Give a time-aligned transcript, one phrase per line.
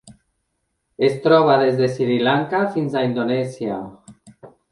[1.09, 3.79] Es troba des de Sri Lanka fins a Indonèsia.